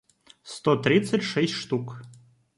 [0.41, 2.01] сто тридцать шесть штук